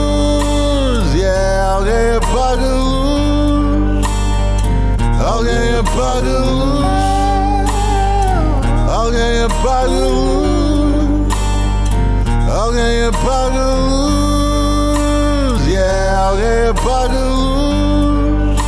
[0.00, 1.14] luz.
[1.14, 4.06] Yeah, alguém apaga a luz.
[5.26, 7.03] Alguém apaga a luz.
[9.04, 11.34] Alguém apaga a luz.
[12.50, 15.66] Alguém apaga a luz.
[15.68, 18.58] Yeah, alguém apaga a luz.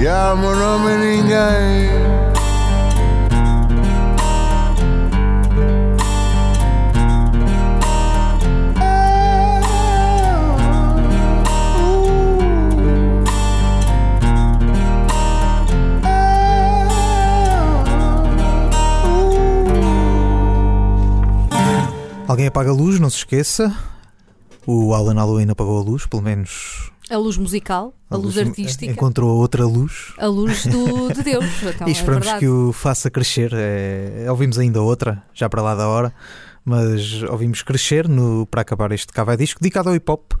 [0.00, 1.97] Yeah, meu nome ninguém.
[22.48, 23.74] Apaga a luz, não se esqueça.
[24.66, 29.38] O Alan Halloween apagou a luz, pelo menos A luz musical, a, luz, artística, Encontrou
[29.38, 30.12] outra luz.
[30.18, 31.44] a luz do, de Deus.
[31.62, 33.52] Então, e esperamos é que o faça crescer.
[33.54, 36.12] É, ouvimos ainda outra, já para lá da hora,
[36.64, 40.32] mas ouvimos crescer no, para acabar este Cava Disco, dedicado ao hip hop.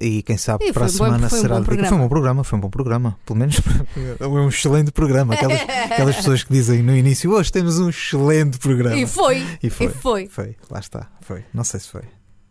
[0.00, 1.88] E quem sabe E para a foi um bom- semana foi um será bom dedicado-
[1.88, 3.18] Foi um bom programa, foi um bom programa.
[3.24, 3.56] Pelo menos
[4.20, 5.34] é um excelente programa.
[5.34, 8.96] Aquelas, aquelas pessoas que dizem no início, hoje temos um excelente programa.
[8.96, 9.86] E foi, E foi.
[9.86, 10.28] e foi.
[10.28, 11.44] Foi, lá está, foi.
[11.54, 12.02] Não sei se foi.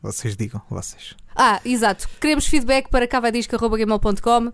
[0.02, 1.16] Vocês digam, vocês.
[1.36, 2.08] Ah, exato.
[2.22, 4.52] Queremos feedback para cavadisco.gmail.com uh,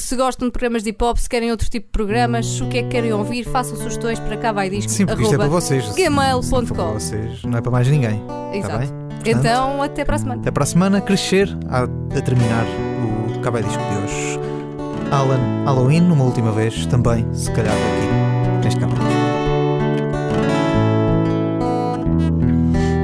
[0.00, 2.78] Se gostam de programas de hip hop, se querem outro tipo de programas, o que
[2.78, 4.36] é que querem ouvir, façam sugestões para
[4.88, 5.94] Sim, porque isto é para vocês.
[5.94, 6.92] Gmail.com.
[6.92, 8.22] vocês, não é para mais ninguém.
[8.52, 9.03] Está Exato.
[9.24, 10.40] Portanto, Então, até para a semana.
[10.40, 12.64] Até para a semana, crescer a, a terminar
[13.36, 14.40] o Cabo Disco de hoje.
[15.10, 18.94] Alan Halloween, uma última vez, também, se calhar, aqui neste Cabo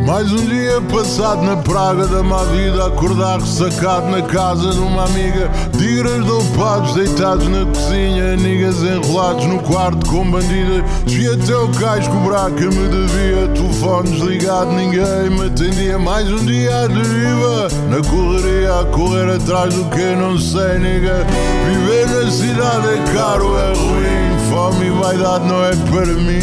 [0.07, 5.05] Mais um dia passado na praga da má vida, acordar ressacado na casa de uma
[5.05, 5.51] amiga.
[5.79, 10.83] Tigres dopados deitados na cozinha, niggas enrolados no quarto com bandida.
[11.05, 13.49] Desvi até o cais cobrar que me devia.
[13.55, 15.99] Telefone desligado, ninguém me atendia.
[15.99, 21.27] Mais um dia à deriva, na correria, a correr atrás do que não sei, nigga.
[21.67, 24.39] Viver na cidade é caro, é ruim.
[24.51, 26.41] Fome e vaidade não é para mim.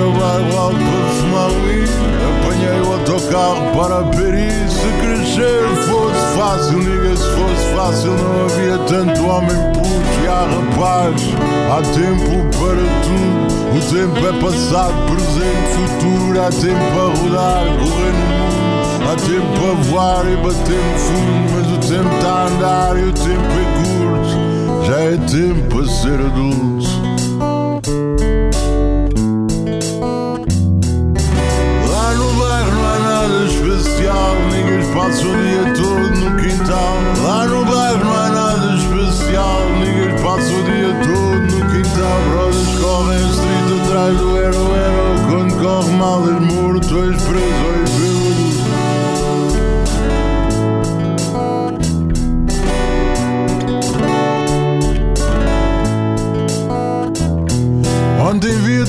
[0.00, 1.90] Ao bairro alto para fumar weed.
[2.40, 4.72] Apanhei o autocarro para Paris.
[4.72, 9.88] Se crescer fosse fácil, nigga, se fosse fácil, não havia tanto homem puto.
[10.22, 11.20] E há rapaz,
[11.70, 13.48] há tempo para tudo.
[13.76, 16.40] O tempo é passado, presente, futuro.
[16.40, 19.04] Há tempo a rodar, correr no mundo.
[19.04, 21.44] Há tempo a voar e bater no fundo.
[21.54, 24.86] Mas o tempo está a andar e o tempo é curto.
[24.86, 26.87] Já é tempo a ser adulto.
[34.98, 36.96] Passa o dia todo no quintal.
[37.22, 42.18] Lá no bairro não há nada especial, ninguém passa o dia todo no quintal.
[42.30, 45.26] Brothers correm a street atrás do hero hero.
[45.30, 47.57] Quando corre mal és morto, és preso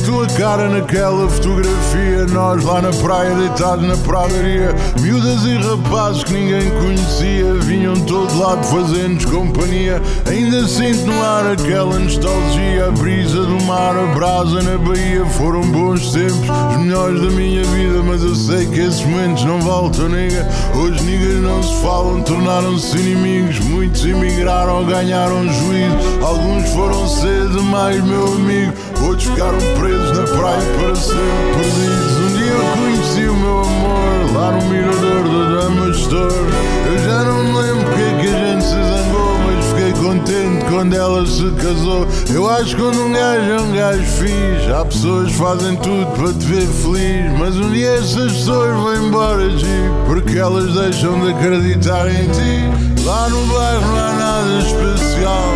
[0.05, 2.25] tua cara naquela fotografia.
[2.31, 4.75] Nós lá na praia deitados na pradaria.
[5.01, 10.01] Miúdas e rapazes que ninguém conhecia Vinham de todo lado fazendo-nos companhia.
[10.27, 15.61] Ainda sinto no ar aquela nostalgia A brisa do mar, a brasa na baía Foram
[15.61, 20.09] bons tempos, os melhores da minha vida Mas eu sei que esses momentos não voltam,
[20.09, 20.47] nega.
[20.75, 23.59] Hoje niggas não se falam, tornaram-se inimigos.
[23.59, 25.97] Muitos emigraram, ganharam juízo.
[26.21, 31.19] Alguns foram ser demais, meu amigo Outros ficaram presos na praia para sempre
[31.53, 32.17] perdidos.
[32.17, 35.85] Um dia eu conheci o meu amor lá no mirador da Dama.
[35.85, 40.65] Eu já não me lembro porque é que a gente se zangou, mas fiquei contente
[40.69, 42.07] quando ela se casou.
[42.33, 46.05] Eu acho que quando um gajo é um gajo fixe, há pessoas que fazem tudo
[46.15, 47.39] para te ver feliz.
[47.39, 49.65] Mas um dia essas pessoas vão embora de
[50.05, 53.03] porque elas deixam de acreditar em ti.
[53.05, 55.53] Lá no bairro não há nada especial,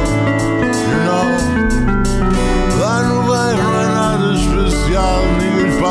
[0.89, 1.52] you know.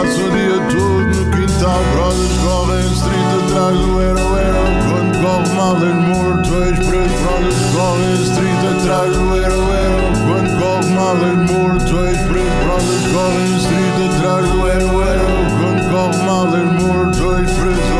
[0.03, 1.59] Passa o dia todo no quintal.
[1.61, 7.17] tal, brothers correm street atrás do hero hero Quando corre mal és morto, és preto
[7.23, 13.07] Brothers correm street atrás do hero hero Quando corre mal és morto, és preto Brothers
[13.15, 15.29] correm street atrás do hero hero
[15.59, 17.92] Quando corre mal és morto, és preto,